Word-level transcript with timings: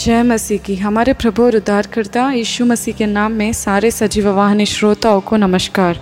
जय 0.00 0.22
मसीह 0.22 0.58
की। 0.58 0.74
हमारे 0.76 1.12
प्रभु 1.12 1.42
और 1.42 1.56
उद्धारकर्ता 1.56 2.30
यीशु 2.32 2.64
मसीह 2.64 2.94
के 2.94 3.06
नाम 3.06 3.32
में 3.32 3.52
सारे 3.52 3.90
सजीव 3.90 4.28
वाहन 4.28 4.64
श्रोताओं 4.64 5.20
को 5.20 5.36
नमस्कार। 5.36 5.98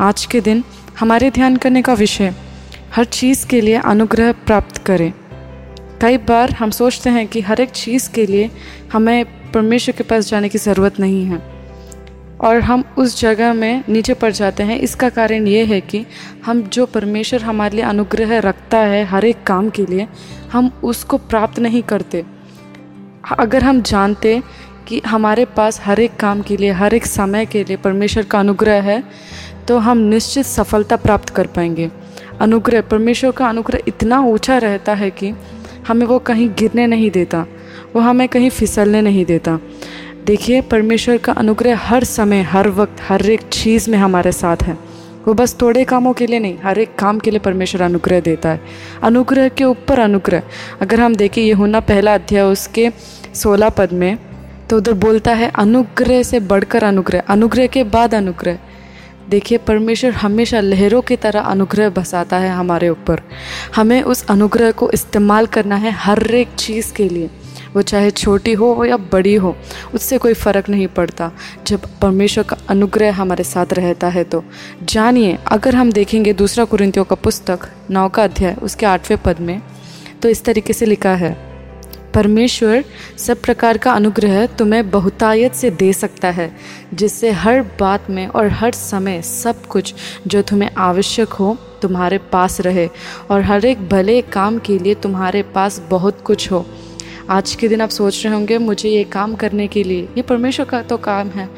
आज 0.00 0.24
के 0.24 0.40
दिन 0.40 0.62
हमारे 1.00 1.30
ध्यान 1.30 1.56
करने 1.56 1.82
का 1.82 1.94
विषय, 1.94 2.34
हर 2.94 3.04
चीज़ 3.04 3.46
के 3.46 3.60
लिए 3.60 3.80
अनुग्रह 3.84 4.32
प्राप्त 4.46 4.78
करें। 4.78 5.12
कई 6.02 6.16
बार 6.18 6.50
हम 6.50 6.70
सोचते 6.70 7.10
हैं 7.10 7.26
कि 7.28 7.40
हर 7.40 7.60
एक 7.60 7.70
चीज़ 7.70 8.08
के 8.10 8.26
लिए 8.26 8.50
हमें 8.92 9.24
परमेश्वर 9.52 9.96
के 9.96 10.04
पास 10.04 10.28
जाने 10.28 10.48
की 10.48 10.58
ज़रूरत 10.58 11.00
नहीं 11.00 11.24
है 11.24 11.38
और 12.40 12.60
हम 12.60 12.84
उस 12.98 13.20
जगह 13.20 13.52
में 13.52 13.82
नीचे 13.88 14.14
पड़ 14.14 14.32
जाते 14.32 14.62
हैं। 14.62 14.76
इसका 14.78 15.08
कारण 15.08 15.46
ये 15.46 15.64
है 15.64 15.80
कि 15.80 16.04
हम 16.46 16.62
जो 16.62 16.86
परमेश्वर 16.86 17.42
हमारे 17.42 17.76
लिए 17.76 17.84
अनुग्रह 17.84 18.38
रखता 18.38 18.78
है 18.78 19.04
हर 19.04 19.24
एक 19.24 19.42
काम 19.42 19.70
के 19.70 19.86
लिए, 19.86 20.06
हम 20.52 20.70
उसको 20.82 21.18
प्राप्त 21.18 21.58
नहीं 21.58 21.82
करते। 21.82 22.24
अगर 23.24 23.62
हम 23.62 23.80
जानते 23.82 24.40
कि 24.88 25.00
हमारे 25.06 25.44
पास 25.46 25.80
हर 25.84 26.00
एक 26.00 26.16
काम 26.16 26.40
के 26.42 26.56
लिए, 26.56 26.70
हर 26.70 26.94
एक 26.94 27.06
समय 27.06 27.46
के 27.46 27.62
लिए 27.64 27.76
परमेश्वर 27.76 28.24
का 28.24 28.38
अनुग्रह 28.40 28.82
है 28.82 29.02
तो 29.68 29.78
हम 29.78 29.98
निश्चित 29.98 30.46
सफलता 30.46 30.96
प्राप्त 30.96 31.30
कर 31.30 31.46
पाएँगे। 31.46 31.90
अनुग्रह, 32.40 32.80
परमेश्वर 32.80 33.30
का 33.30 33.48
अनुग्रह 33.48 33.82
इतना 33.88 34.20
ऊँचा 34.20 34.58
रहता 34.58 34.94
है 34.94 35.10
कि 35.10 35.32
हमें 35.88 36.06
वो 36.06 36.18
कहीं 36.18 36.48
गिरने 36.58 36.86
नहीं 36.86 37.10
देता, 37.10 37.44
वो 37.94 38.00
हमें 38.00 38.28
कहीं 38.28 38.50
फिसलने 38.50 39.00
नहीं 39.00 39.24
देता। 39.24 39.58
देखिए, 40.26 40.60
परमेश्वर 40.60 41.16
का 41.16 41.32
अनुग्रह 41.32 41.78
हर 41.78 42.04
समय, 42.04 42.42
हर 42.42 42.68
वक्त, 42.70 43.02
हर 43.08 43.30
एक 43.30 43.40
चीज़ 43.52 43.90
में 43.90 43.98
हमारे 43.98 44.32
साथ 44.32 44.62
है। 44.62 44.76
वो 45.26 45.34
बस 45.34 45.56
थोड़े 45.60 45.84
कामों 45.84 46.12
के 46.12 46.26
लिए 46.26 46.38
नहीं, 46.38 46.58
हर 46.62 46.78
एक 46.78 46.94
काम 46.98 47.18
के 47.18 47.30
लिए 47.30 47.40
परमेश्वर 47.40 47.82
अनुग्रह 47.82 48.20
देता 48.20 48.48
है। 48.48 48.60
अनुग्रह 49.02 49.48
के 49.48 49.64
ऊपर 49.64 49.98
अनुग्रह। 49.98 50.42
अगर 50.82 51.00
हम 51.00 51.14
देखें 51.14 51.42
ये 51.42 51.52
होना 51.52 51.80
पहला 51.82 52.14
अध्याय 52.14 52.42
उसके 52.42 52.90
सोलह 53.34 53.68
पद 53.68 53.92
में 53.92 54.18
तो 54.70 54.76
उधर 54.76 54.92
बोलता 54.92 55.32
है, 55.32 55.50
अनुग्रह 55.50 56.22
से 56.22 56.40
बढ़कर 56.40 56.84
अनुग्रह 56.84 57.22
अनुग्रह 57.28 57.66
के 57.66 57.84
बाद 57.84 58.14
अनुग्रह। 58.14 58.58
देखिए, 59.28 59.58
परमेश्वर 59.58 60.10
हमेशा 60.12 60.60
लहरों 60.60 61.00
की 61.02 61.16
तरह 61.16 61.40
अनुग्रह 61.40 61.90
बसाता 61.90 62.36
है 62.36 62.50
हमारे 62.50 62.88
ऊपर। 62.88 63.20
हमें 63.76 64.02
उस 64.02 64.24
अनुग्रह 64.26 64.70
को 64.70 64.90
इस्तेमाल 64.90 65.46
करना 65.46 65.76
है 65.76 65.90
हर 65.90 66.22
एक 66.34 66.54
चीज़ 66.58 66.92
के 66.92 67.08
लिए। 67.08 67.30
वो 67.74 67.82
चाहे 67.82 68.10
छोटी 68.12 68.52
हो 68.52 68.84
या 68.84 68.96
बड़ी 69.12 69.34
हो, 69.34 69.54
उससे 69.94 70.18
कोई 70.18 70.34
फ़र्क 70.34 70.68
नहीं 70.68 70.86
पड़ता। 70.88 71.30
जब 71.66 71.86
परमेश्वर 72.00 72.44
का 72.44 72.56
अनुग्रह 72.68 73.14
हमारे 73.14 73.44
साथ 73.44 73.72
रहता 73.72 74.08
है 74.08 74.24
तो। 74.24 74.42
जानिए, 74.84 75.38
अगर 75.46 75.74
हम 75.74 75.92
देखेंगे 75.92 76.32
दूसरा 76.34 76.64
कुरिंतियों 76.64 77.04
का 77.04 77.16
पुस्तक, 77.16 77.68
नौ 77.90 78.08
का 78.08 78.24
अध्याय, 78.24 78.56
उसके 78.62 78.86
आठवें 78.86 79.22
पद 79.22 79.40
में 79.40 79.60
तो 80.22 80.28
इस 80.28 80.44
तरीके 80.44 80.72
से 80.72 80.86
लिखा 80.86 81.14
है, 81.14 81.32
परमेश्वर 82.14 82.84
सब 83.18 83.40
प्रकार 83.42 83.78
का 83.78 83.92
अनुग्रह 83.92 84.44
तुम्हें 84.48 84.90
बहुतायत 84.90 85.54
से 85.54 85.70
दे 85.72 85.92
सकता 85.92 86.30
है, 86.30 86.50
जिससे 86.94 87.30
हर 87.32 87.62
बात 87.80 88.10
में 88.10 88.26
और 88.26 88.48
हर 88.50 88.72
समय 88.72 89.20
सब 89.22 89.66
कुछ 89.66 89.94
जो 90.26 90.42
तुम्हें 90.42 90.70
आवश्यक 90.78 91.32
हो 91.32 91.56
तुम्हारे 91.82 92.18
पास 92.32 92.60
रहे, 92.60 92.88
और 93.30 93.42
हर 93.42 93.64
एक 93.66 93.88
भले 93.88 94.20
काम 94.22 94.58
के 94.58 94.78
लिए 94.78 94.94
तुम्हारे 94.96 95.42
पास 95.54 95.80
बहुत 95.90 96.20
कुछ 96.20 96.50
हो। 96.52 96.64
आज 97.30 97.54
के 97.54 97.68
दिन 97.68 97.80
आप 97.80 97.88
सोच 97.88 98.24
रहे 98.24 98.34
होंगे, 98.34 98.58
मुझे 98.58 98.88
ये 98.88 99.02
काम 99.04 99.34
करने 99.34 99.66
के 99.68 99.82
लिए, 99.82 100.02
ये 100.16 100.22
परमेश्वर 100.22 100.66
का 100.66 100.80
तो 100.82 100.96
काम 100.98 101.28
है। 101.28 101.48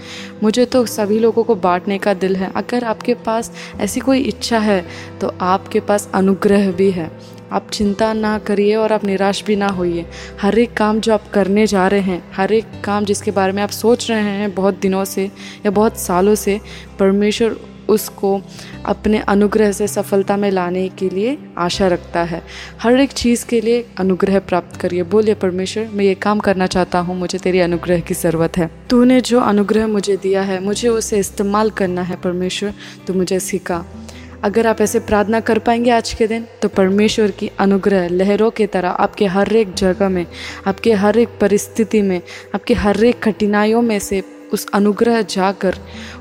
मुझे 0.42 0.64
तो 0.64 0.84
सभी 0.86 1.18
लोगों 1.18 1.44
को 1.44 1.54
बांटने 1.56 1.98
का 1.98 2.14
दिल 2.14 2.36
है। 2.36 2.50
अगर 2.56 2.84
आपके 2.84 3.14
पास 3.16 3.52
ऐसी 3.80 4.00
कोई 4.00 4.20
इच्छा 4.20 4.58
है 4.58 4.84
तो 5.20 5.34
आपके 5.40 5.80
पास 5.80 6.08
अनुग्रह 6.14 6.70
भी 6.72 6.90
है। 6.90 7.10
आप 7.52 7.68
चिंता 7.72 8.12
ना 8.12 8.38
करिए 8.38 8.74
और 8.76 8.92
आप 8.92 9.04
निराश 9.04 9.42
भी 9.44 9.56
ना 9.56 9.68
होइए। 9.68 10.06
हर 10.40 10.58
एक 10.58 10.74
काम 10.74 11.00
जो 11.00 11.12
आप 11.14 11.28
करने 11.34 11.66
जा 11.66 11.86
रहे 11.88 12.00
हैं, 12.00 12.22
हर 12.34 12.52
एक 12.52 12.80
काम 12.84 13.04
जिसके 13.04 13.30
बारे 13.30 13.52
में 13.52 13.62
आप 13.62 13.70
सोच 13.70 14.10
रहे 14.10 14.20
हैं 14.20 14.54
बहुत 14.54 14.80
दिनों 14.80 15.04
से 15.04 15.24
या 15.66 15.70
बहुत 15.70 15.98
सालों 15.98 16.34
से, 16.34 16.60
परमेश्वर 16.98 17.56
उसको 17.88 18.40
अपने 18.86 19.18
अनुग्रह 19.18 19.72
से 19.72 19.88
सफलता 19.88 20.36
में 20.36 20.50
लाने 20.50 20.88
के 20.88 21.08
लिए 21.08 21.38
आशा 21.58 21.86
रखता 21.86 22.22
है। 22.22 22.42
हर 22.80 23.00
एक 23.00 23.12
चीज़ 23.12 23.46
के 23.46 23.60
लिए 23.60 23.86
अनुग्रह 23.98 24.38
प्राप्त 24.38 24.80
करिए। 24.80 25.02
बोलिए, 25.02 25.34
परमेश्वर, 25.34 25.88
मैं 25.92 26.04
ये 26.04 26.14
काम 26.14 26.38
करना 26.38 26.66
चाहता 26.66 26.98
हूँ, 26.98 27.16
मुझे 27.16 27.38
तेरी 27.38 27.60
अनुग्रह 27.60 28.00
की 28.00 28.14
ज़रूरत 28.14 28.56
है। 28.56 28.70
तूने 28.90 29.20
जो 29.20 29.40
अनुग्रह 29.40 29.86
मुझे 29.86 30.16
दिया 30.16 30.42
है, 30.42 30.62
मुझे 30.64 30.88
उसे 30.88 31.18
इस्तेमाल 31.18 31.70
करना 31.70 32.02
है, 32.02 32.16
परमेश्वर 32.16 32.74
तो 33.06 33.14
मुझे 33.14 33.40
सीखा। 33.40 33.84
अगर 34.42 34.66
आप 34.66 34.80
ऐसे 34.80 34.98
प्रार्थना 34.98 35.40
कर 35.40 35.58
पाएँगे 35.58 35.90
आज 35.90 36.12
के 36.12 36.26
दिन 36.26 36.46
तो 36.62 36.68
परमेश्वर 36.68 37.30
की 37.30 37.50
अनुग्रह 37.58 38.08
लहरों 38.08 38.50
की 38.50 38.66
तरह 38.66 38.88
आपके 38.88 39.26
हर 39.26 39.56
एक 39.56 39.74
जगह 39.74 40.08
में, 40.08 40.26
आपके 40.66 40.92
हर 40.92 41.18
एक 41.18 41.28
परिस्थिति 41.40 42.02
में, 42.02 42.20
आपके 42.54 42.74
हर 42.74 43.04
एक 43.04 43.22
कठिनाइयों 43.22 43.82
में 43.82 43.98
से 43.98 44.22
उस 44.54 44.66
अनुग्रह 44.74 45.20
जाकर, 45.22 45.74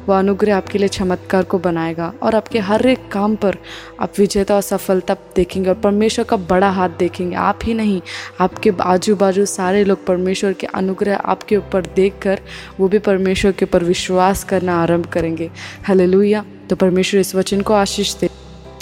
वह 0.07 0.17
अनुग्रह 0.19 0.55
आपके 0.55 0.77
लिए 0.77 0.87
चमत्कार 0.89 1.43
को 1.43 1.59
बनाएगा 1.59 2.11
और 2.23 2.35
आपके 2.35 2.59
हर 2.61 2.85
एक 2.87 3.07
काम 3.11 3.35
पर 3.35 3.57
आप 4.01 4.19
विजेता 4.19 4.55
और 4.55 4.61
सफलता 4.61 5.15
देखेंगे 5.35 5.69
और 5.69 5.75
परमेश्वर 5.75 6.25
का 6.25 6.37
बड़ा 6.49 6.69
हाथ 6.69 6.89
देखेंगे। 6.99 7.35
आप 7.35 7.59
ही 7.63 7.73
नहीं, 7.73 8.01
आपके 8.39 8.71
आजू 8.81 9.15
बाजू 9.15 9.45
सारे 9.47 9.83
लोग 9.83 10.05
परमेश्वर 10.05 10.53
के 10.53 10.67
अनुग्रह 10.67 11.15
आपके 11.15 11.57
ऊपर 11.57 11.85
देख 11.95 12.19
कर 12.21 12.39
वो 12.79 12.87
भी 12.87 12.99
परमेश्वर 13.01 13.51
के 13.51 13.65
ऊपर 13.65 13.83
विश्वास 13.83 14.43
करना 14.43 14.81
आरंभ 14.81 15.05
करेंगे। 15.05 15.49
हेलेलुया 15.87 16.45
तो 16.69 16.75
परमेश्वर 16.75 17.19
इस 17.19 17.35
वचन 17.35 17.61
को 17.61 17.73
आशीष 17.73 18.15
दे। 18.15 18.29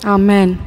आमेन 0.06 0.58